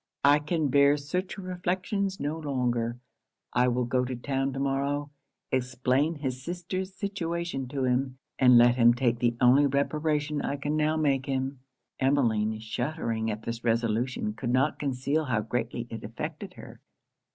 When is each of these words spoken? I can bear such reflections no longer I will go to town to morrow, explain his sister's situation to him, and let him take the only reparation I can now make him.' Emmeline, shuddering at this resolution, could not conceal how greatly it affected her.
I 0.23 0.39
can 0.39 0.69
bear 0.69 0.97
such 0.97 1.37
reflections 1.37 2.19
no 2.19 2.39
longer 2.39 2.97
I 3.53 3.67
will 3.67 3.85
go 3.85 4.03
to 4.03 4.15
town 4.15 4.51
to 4.53 4.59
morrow, 4.59 5.11
explain 5.51 6.15
his 6.15 6.41
sister's 6.41 6.95
situation 6.95 7.67
to 7.67 7.83
him, 7.83 8.17
and 8.39 8.57
let 8.57 8.77
him 8.77 8.95
take 8.95 9.19
the 9.19 9.37
only 9.39 9.67
reparation 9.67 10.41
I 10.41 10.55
can 10.55 10.75
now 10.75 10.97
make 10.97 11.27
him.' 11.27 11.59
Emmeline, 11.99 12.57
shuddering 12.61 13.29
at 13.29 13.43
this 13.43 13.63
resolution, 13.63 14.33
could 14.33 14.49
not 14.49 14.79
conceal 14.79 15.25
how 15.25 15.41
greatly 15.41 15.85
it 15.91 16.03
affected 16.03 16.55
her. 16.55 16.81